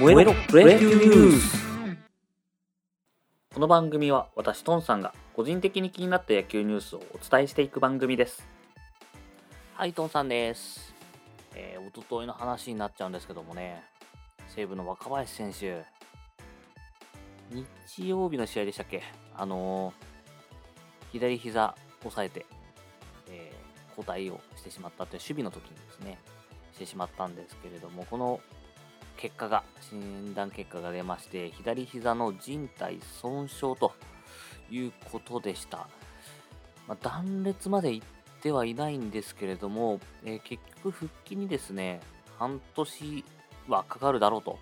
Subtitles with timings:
[0.00, 1.62] 燃えろプロ野球ニュース
[3.52, 8.48] この番組は私トンさんが個人的に気になった野球ニュースをお伝えしていく番組です。
[9.74, 10.94] はいトンさんです。
[11.54, 13.82] えー、おとといの話になっちゃうんですけどもね。
[14.48, 15.82] 西武の若林選手。
[17.50, 19.02] 日曜日の試合でしたっけ？
[19.36, 19.94] あのー、
[21.12, 21.74] 左膝
[22.06, 22.46] 押さえて、
[23.28, 26.18] えー、交代をしてしまったという守備の時にですね
[26.72, 28.40] してしまったんですけれどもこの
[29.20, 33.92] 結果が、診断結果が出まして、左膝の靭帯損傷と
[34.70, 35.88] いうことでした。
[36.88, 38.02] まあ、断裂までいっ
[38.40, 42.00] てはいないんですけれども、えー、結局復帰にですね、
[42.38, 43.24] 半年
[43.68, 44.58] はかかるだろうと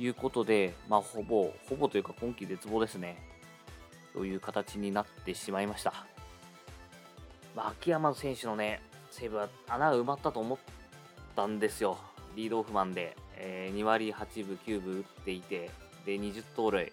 [0.00, 3.16] いうことで、まあ、ほぼ、ほぼというか今季絶望ですね。
[4.12, 5.92] という形になってしまいました。
[7.54, 10.58] まあ、秋山選手のね、西武は穴が埋まったと思っ
[11.36, 11.98] たんですよ。
[12.34, 13.16] リードオフマンで。
[13.36, 15.70] えー、2割8分9分打っていて、
[16.04, 16.92] で、20盗塁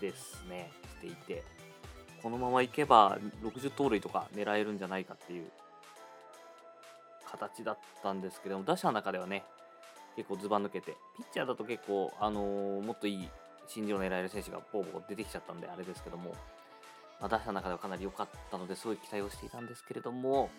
[0.00, 1.42] ですね、していて、
[2.22, 5.50] このままいけば60盗塁とか狙えるんじゃないかっていう
[7.30, 9.44] 形だったんですけども、打者の中ではね、
[10.16, 13.28] 結構ずば抜けて、ピッチャーだと結構、あのー、もっといい
[13.66, 16.34] 新人を狙える選手がボーボー出てきちゃったんで、あれですけども、
[17.20, 20.50] まあ、打者の中ではかなり良かったので、すごい期待をしていたんですけれども、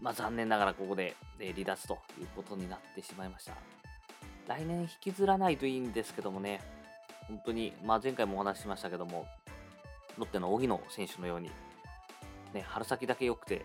[0.00, 3.52] まあ、残念ながらここで、え離脱ということになってしまいました。
[4.46, 6.60] 来年引きずらないといいんですけどもね、
[7.26, 9.26] 本当に、まあ、前回もお話ししましたけども、
[10.16, 11.50] ロッテの荻野選手のように、
[12.54, 13.64] ね、春先だけ良くて、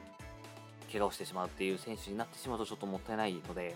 [0.92, 3.76] 怪我をしてしまうっていう選手になってしまうとちょっともったいないので、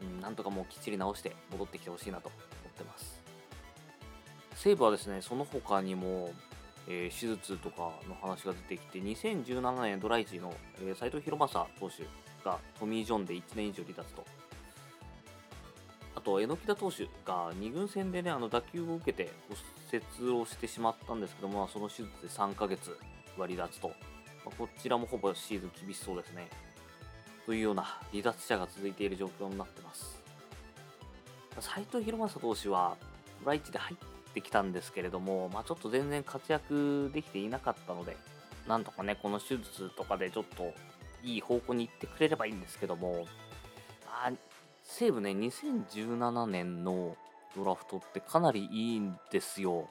[0.00, 2.36] うん、なんとかもうきっちり直して戻ってきてほしいなと思
[2.70, 3.20] ってます。
[4.54, 6.32] 西武はですね、その他にも、
[6.88, 12.04] えー、手術とかの話が出てきて、2017年ドライチの、えー、藤博正投手
[12.44, 14.24] がトミー・ジョンで1年以上離脱と。
[16.14, 22.96] あと、榎田投手が2軍戦でね、あの打球を受けて骨折をしてしまったんですけども、その手術で3ヶ月
[23.38, 23.88] は離脱と。
[24.44, 26.48] まあ、こちらもほぼシーズン厳しそうですね。
[27.46, 30.20] というような離脱者が続いている状況になってます。
[31.58, 32.96] 斉藤博正投手は、
[33.42, 33.96] ドライチで入っ
[34.30, 38.16] ってきたんですけれども、まあ、ちょっと全然活躍できていなかったので、
[38.68, 40.72] なんとかね、この手術とかでちょっと
[41.22, 43.26] いい方向に行ってくれればいいんですけども、
[44.06, 44.30] あ
[44.84, 47.16] 西武ね、2017年の
[47.54, 49.88] ドラフトってかなりいいんですよ。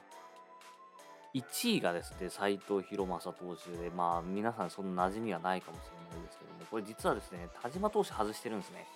[1.34, 8.86] 1位がですね、斎藤博正投手で、まあ皆さんそんな馴染みはないかもしれないですけども、これ実はですね、田島投手外してるんですね。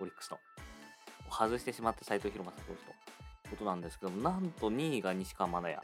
[0.00, 0.38] オリックスと。
[1.30, 3.05] 外してしまって斎藤博正投手と。
[3.50, 5.78] ことなんですけど、なんと2位が西川真也、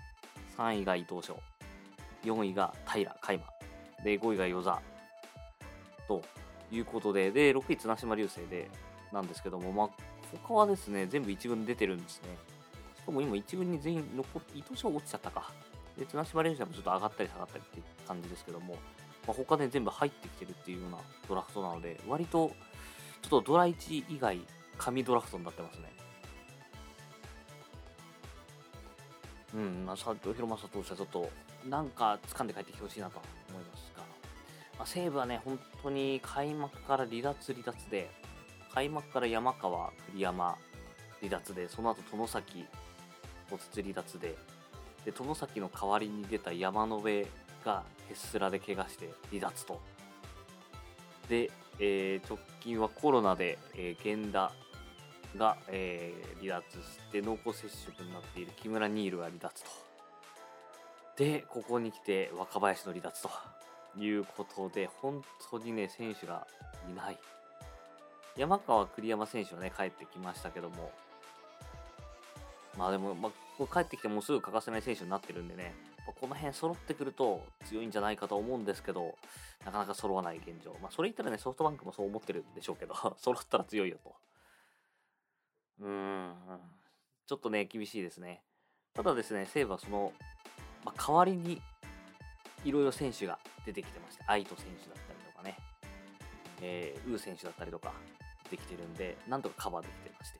[0.56, 1.38] 3位が伊藤翔、
[2.24, 3.44] 4位が平海馬、
[4.04, 4.80] で、5位が与座
[6.08, 6.22] と
[6.70, 8.68] いうことで、で、6位綱島流星で、
[9.12, 9.88] なんですけども、まあ、
[10.44, 12.28] 他はですね、全部1軍出てるんですね。
[12.96, 15.52] しかも今1軍に全員残って、伊藤翔落ちちゃったか。
[15.98, 18.74] で、綱島流星もちょっと上がったり下がったりって感じですけども、
[19.26, 22.52] まあ、他で全部入ってきてるっていうようなドラフトなので、割と、
[23.22, 24.40] ちょっとドラ1以外、
[24.78, 26.01] 神ドラフトになってますね。
[29.54, 31.30] うん、まあ、佐藤弘正投手はちょっと、
[31.68, 33.20] なんか掴んで帰ってきてほしいなと
[33.50, 34.02] 思いますが、
[34.78, 38.10] まあ、西武はね、本当に開幕から離脱離脱で、
[38.74, 40.56] 開幕から山川、栗山
[41.20, 42.64] 離脱で、その後外崎
[43.50, 44.36] 骨折離脱で、
[45.04, 47.26] で、外崎の代わりに出た山野辺
[47.64, 49.80] がヘスラで怪我して離脱と。
[51.28, 54.52] で、えー、直近はコロナで、えー、源田
[55.38, 59.70] が、えー、離脱して濃厚接触になっている木村ニールが離脱と。
[61.16, 63.30] で、ここに来て若林の離脱と
[64.00, 66.46] いうことで、本当にね、選手が
[66.88, 67.18] いない。
[68.36, 70.90] 山川栗山選手はね、帰ってきましたけども、
[72.78, 75.74] まあでも、まあ、帰ってきてもうすぐ欠かせない選手になってるんでね、
[76.20, 79.14] この辺揃ってくると強いんじゃないかと思うんですけど、
[79.64, 80.74] なかなか揃わない現状。
[80.80, 84.14] まあ、それ言ったらね、ソフトバンクもそう思ってるんでしょうけど、 揃ったら強いよと
[85.82, 86.34] うん、
[87.26, 88.42] ちょっとね、厳しいですね。
[88.94, 90.12] ただですね、西武はその、
[90.84, 91.60] まあ、代わりに
[92.64, 95.56] いろいろ選手が出てきてまして、愛斗選手だったりとかね、
[96.60, 97.92] えー、ウー選手だったりとか
[98.48, 100.38] できてるんで、なんとかカバーできてまして。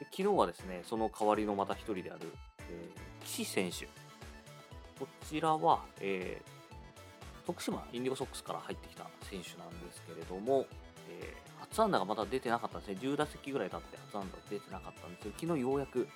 [0.00, 2.32] で昨日はですね、その代わりのまた一人である、
[2.68, 3.86] えー、岸選手。
[4.98, 10.66] こちらは、えー、徳島インディゴソックスから入ってきた選手なんですけれども、
[11.08, 12.98] えー、初安打がまだ出てなかったんですね。
[13.00, 16.08] 10打席ぐらい経って初安打出てなかったんですけど、昨日ようやく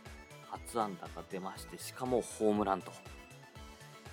[0.51, 2.93] 初安打が出まして、しかもホームランと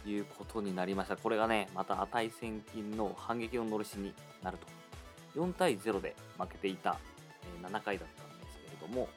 [0.06, 1.18] いうことになりました。
[1.18, 4.68] これがね、また値千金の反撃ののろしになると。
[5.36, 6.98] 4対0で負けていた、
[7.64, 9.08] え7回だったんですけれども、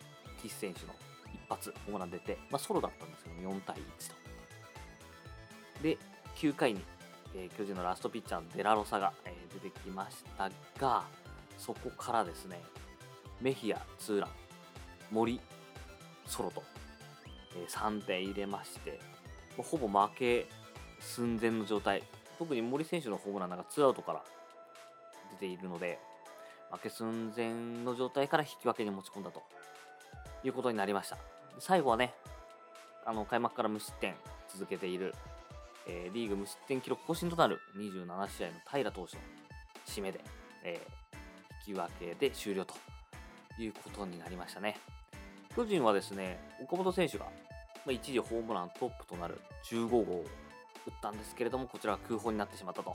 [0.40, 0.94] 岸選手の
[1.32, 3.80] 一発ホームラン出て、まあ、ソロだったんですけど4対1
[4.10, 5.82] と。
[5.82, 5.98] で、
[6.36, 6.84] 9回に、
[7.34, 11.04] えー、巨人のラストピッチャーのデラロサが、えー、出てきましたが、
[11.58, 12.60] そこからですね、
[13.40, 14.30] メヒア、ツーラン、
[15.10, 15.40] 森、
[16.26, 16.62] ソロと、
[17.56, 19.00] えー、3点入れまして、
[19.58, 20.46] ほぼ負け
[21.00, 22.02] 寸前の状態。
[22.38, 24.22] 特に森選手のホームランなんかツーアウトから
[25.32, 25.98] 出ているので、
[26.72, 27.52] 負け寸前
[27.84, 29.42] の状態から引き分けに持ち込んだと
[30.42, 31.18] いうことになりました。
[31.58, 32.14] 最後はね、
[33.04, 34.14] あの開幕から無失点
[34.48, 35.14] 続けている、
[35.86, 39.22] えー、リーグ無失点記録更新となる27試合の平投手の
[39.86, 40.20] 締めで、
[40.64, 41.01] えー、
[41.66, 42.74] 引き分けで終了と
[43.58, 44.76] いうことになりましたね。
[45.54, 47.26] 巨人はですね、岡本選手が、
[47.88, 50.24] 一時ホームラントップとなる15号を
[50.86, 52.94] 打ったんですけれども、こちらは空砲になってしまったと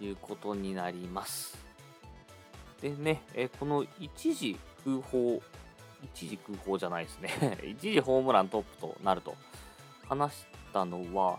[0.00, 1.58] いうことになります。
[2.80, 5.42] でね、えこの一時空砲、
[6.02, 9.36] 一時空砲じゃないですね 一時ホームラントップとなると
[10.08, 11.38] 話したのは、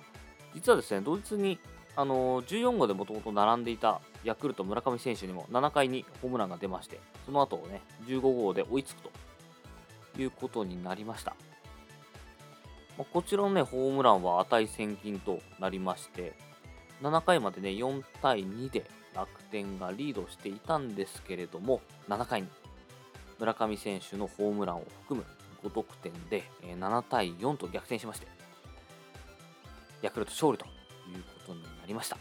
[0.53, 1.57] 実はですね、同日に
[1.95, 9.11] あの14号でもともと並んでいたヤクルト村上選手にも7回にホームランが出まして、その後をね、15号で追いつくと
[10.21, 11.35] いうことになりました。
[12.97, 16.33] まあこちらのね、ホームランは値千金となりまして、
[17.01, 18.85] 7回までね、4対2で
[19.15, 22.47] 楽天がリードしていたんですけれども、7回に
[23.39, 25.25] 村上選手のホームランを含む
[25.63, 28.27] 5得点で7対4と逆転しまして、
[30.01, 32.17] ヤクルト勝利ということになりました。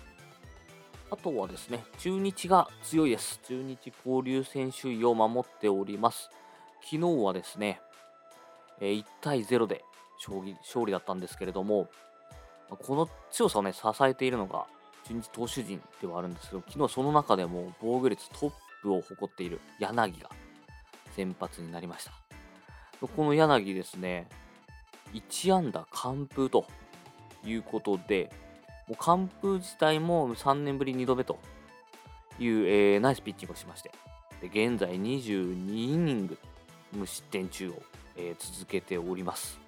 [1.13, 3.41] あとはですね、中日が強いです。
[3.43, 6.31] 中日交流戦首位を守っております。
[6.83, 7.81] 昨日はですね、
[8.81, 9.85] 1対0で
[10.25, 11.89] 勝利勝利だったんですけれども、
[12.69, 14.67] この強さをね、支えているのが
[15.05, 20.31] 中日投手陣ではあるんですけど、昨日その中でも防御率トップを誇っている柳が
[21.17, 22.13] 先発になりました。
[23.01, 24.29] この柳ですね、
[25.13, 26.67] 1安打完封と
[27.45, 28.31] いうことで、
[28.91, 31.39] もう完封自体も3年ぶり2度目と
[32.41, 33.93] いう、えー、ナイスピッチングをしまして、
[34.43, 36.37] で現在22イニング
[36.93, 37.83] 無失点中を、
[38.17, 39.61] えー、続けております。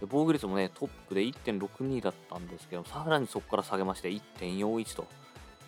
[0.00, 5.06] で防御率もね、トップで1.62だったんですけど、さらにそこから下げまして1.41と、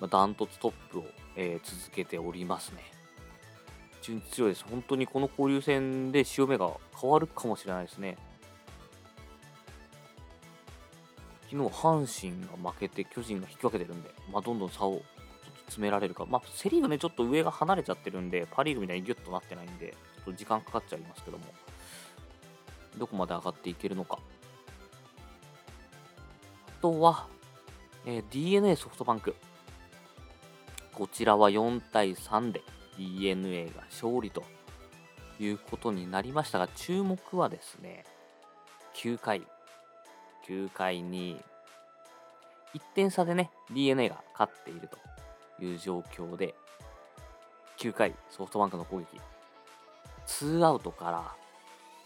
[0.00, 1.05] まあ、ダントツトップを、
[1.37, 2.81] えー、続けておりますね。
[4.00, 4.64] 非常に強いです。
[4.70, 8.17] 本当にこの交流戦で潮目が変わるかもしれないですね。
[11.55, 15.03] 昨日、阪神が負けて巨人が引き分けてるんで、まあ、どんどん差を
[15.67, 21.45] 詰められるか、まあ、セ・リーグね、ちょっと上が離れちゃってるんで、パ・リーグみたいにギュッとなってないんで、ちょっと時間かかっちゃいますけども、
[22.99, 24.19] どこまで上がっていけるのか。
[26.67, 27.29] あとは、
[28.05, 29.37] えー、DNA ソフトバンク。
[30.93, 32.62] こちらは4対3で
[32.99, 34.45] DNA が勝利と
[35.41, 38.05] いうことになりましたが、注目はですね、
[38.95, 39.47] 9回、
[40.46, 41.41] 9回に
[42.75, 46.55] 1点差でね、DNA が勝っているという状況で、
[47.79, 49.06] 9回、ソフトバンクの攻撃、
[50.26, 51.35] ツーアウトから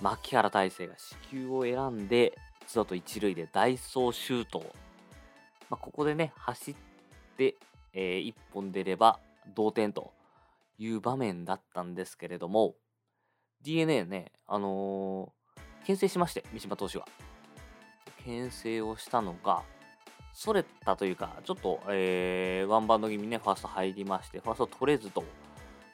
[0.00, 2.36] 牧原大成が死球を選んで、
[2.66, 4.74] ツーアウト1塁でダイソーシュート
[5.70, 6.74] まあ、ここでね、走っ
[7.36, 7.56] て、
[7.92, 9.20] えー、1本出れば
[9.54, 10.12] 同点と
[10.78, 12.74] いう場面だったんですけれども、
[13.62, 17.06] DNA ね、あのー、牽制しまして、三島投手は。
[18.28, 19.62] 牽制をしたのが、
[20.34, 25.24] それたというか、ちょっと、えー、ワンバウンド気味にね、ファースト入りまして、ファースト取れずと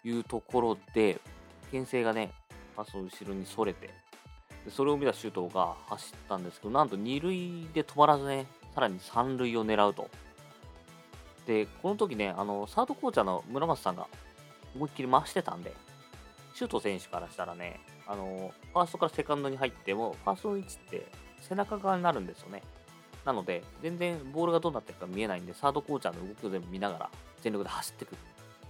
[0.03, 1.21] いうところで、
[1.71, 2.33] 牽制がね、
[2.75, 3.91] ファースト後ろにそれて、
[4.69, 10.11] それを見た周東が走ったんですけど、なんと2塁で止まらずね、さらに3塁を狙うと。
[11.47, 14.09] で、この時ね、あの、サードコーチャーの村松さんが
[14.75, 15.73] 思いっきり回してたんで、
[16.55, 21.07] 周東選手からしたらね、あの、ファーストからセカンドに入っても、ファーストの位置って
[21.49, 22.63] 背中側になるんですよね。
[23.25, 27.11] なので、全然ボールがどうなってるか見えないんで、サードコーチャーの動きを全部見ながら、
[27.41, 28.17] 全力で走っていく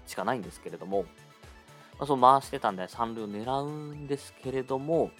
[0.07, 1.02] しかないんですけれども、
[1.99, 5.11] まあ、そう回してたんで、三塁を狙うんですけれども、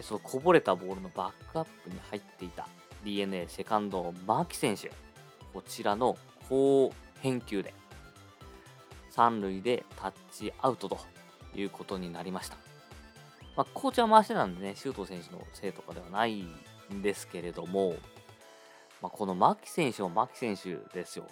[0.00, 2.66] そのこぼれたボールのバックアップに入っていた
[3.04, 4.90] DNA セカンド牧選手、
[5.52, 6.16] こちらの
[6.48, 7.74] 好返球で、
[9.10, 10.98] 三塁でタッチアウトと
[11.54, 12.71] いうことになりました。
[13.56, 17.94] まあ、コーチは回してたんでね、周東選手のせいとかではないんですけれども、
[19.02, 21.26] まあ、この牧選手も牧選手ですよ。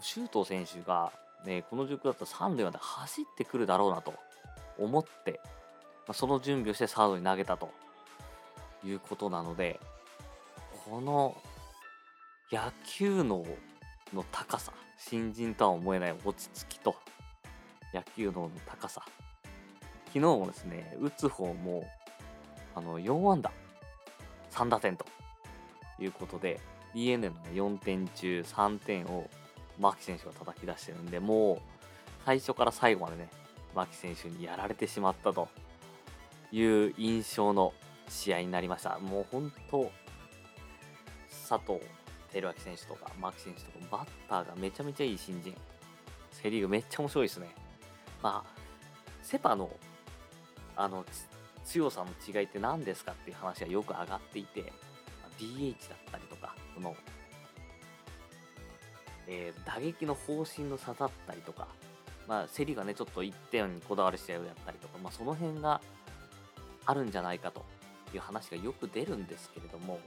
[0.00, 1.12] 周東選手が、
[1.44, 4.14] ね、この状況だったら三塁まで走ってくるだろうなと
[4.78, 5.40] 思って、
[6.06, 7.70] まあ、その準備をしてサードに投げたと
[8.84, 9.78] いうことなので、
[10.86, 11.36] この
[12.50, 13.44] 野球脳
[14.14, 16.96] の高さ、新人とは思えない落ち着きと、
[17.92, 19.04] 野球脳の高さ
[20.08, 21.86] 昨日もですね、打つ方も、
[22.74, 23.50] あの、4安打、
[24.50, 25.06] 3打点と
[26.00, 26.60] いうことで、
[26.94, 29.28] DNA の、ね、4点中3点を
[29.78, 31.58] 牧選手が叩き出してるんで、もう、
[32.24, 33.28] 最初から最後までね、
[33.74, 35.48] 牧選手にやられてしまったと
[36.52, 37.72] いう印象の
[38.08, 38.98] 試合になりました。
[38.98, 39.90] もう本当、
[41.48, 41.80] 佐藤
[42.32, 45.54] 輝明選手とか牧選手とかバッターがめちゃめちゃいい新人。
[46.32, 47.48] セ・リーグめっちゃ面白いですね。
[48.22, 48.60] まあ、
[49.22, 49.70] セ・パの
[50.78, 51.04] あの
[51.64, 54.72] 強さの違いって何ですかっていう話がよく上がっていて、
[55.38, 56.96] DH だったりとか、その、
[59.26, 61.68] えー、打撃の方針の差だったりとか、
[62.26, 65.80] まあ、競りがね、ちょっと1点にこだわる試合をやったりとか、まあ、その辺が
[66.86, 67.64] あるんじゃないかと
[68.14, 69.98] いう話がよく出るんですけれども、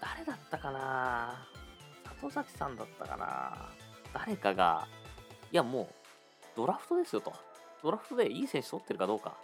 [0.00, 1.46] 誰だったかな？
[2.20, 3.70] 里崎さんだったかな？
[4.12, 4.88] 誰かが、
[5.52, 5.94] いやもう、
[6.56, 7.32] ドラフトですよと。
[7.82, 9.36] ドラフトでいい選手取ってるかどうか。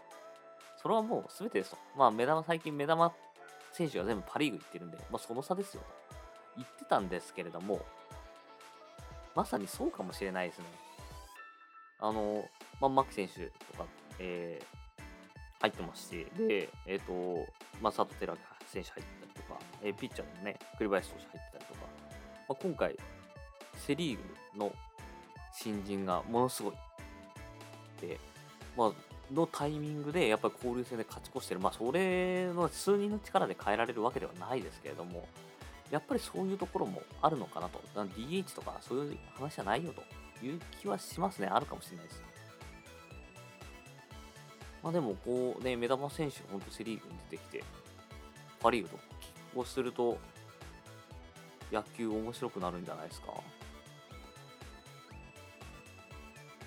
[0.83, 1.77] それはもう全てですと。
[1.97, 3.13] まあ、目玉、最近目玉
[3.73, 6.17] 選手が全部パ・リーグ行ってるんで、まあ、その差ですよと
[6.57, 7.81] 言ってたんですけれども、
[9.35, 10.65] まさにそうかもしれないですね。
[12.01, 12.45] あの、
[12.81, 13.87] まあ、牧選手とか、
[14.19, 15.03] えー、
[15.61, 17.47] 入ってますし、で、えっ、ー、と、
[17.81, 21.81] まあ、佐藤輝明選手入ったりとか、えー、ピッチャーのね、栗林投手入ってたりとか、
[22.49, 22.97] まあ、今回、
[23.77, 24.19] セ・リー
[24.53, 24.73] グの
[25.53, 26.73] 新人がものすごい。
[28.01, 28.19] で、
[28.77, 35.27] まあ、のタイミングでやっぱり交流戦で勝ち越してる、まあ、それの数人の力で変えられるわけではないですけれども、
[35.91, 40.03] やっぱりそういうところもあるのかなと、DH とかそういう話じゃないよと
[40.45, 42.23] いう気はしますね、あるかもしれないです。
[44.83, 47.65] まあでも、こうね、目玉選手、本当セ・リーグに出てきて、
[48.61, 49.01] パ・リーグと拮
[49.55, 50.19] 抗すると、
[51.71, 53.29] 野球面白くなるんじゃないですか。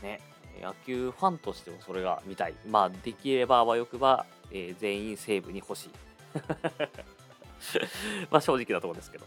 [0.02, 0.22] ね。
[0.62, 2.54] 野球ファンとしてもそれが見たい。
[2.68, 5.90] まあ、できればあわよくば、えー、全員西武に欲しい。
[8.30, 9.26] まあ、正直なところですけど。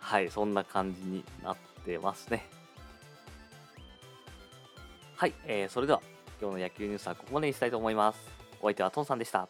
[0.00, 2.46] はい、そんな感じになってますね。
[5.16, 6.00] はい、えー、それでは
[6.40, 8.20] 今日の野球ニュースはここまでにしたいと思います。
[8.60, 9.48] お相手はトンさんでした。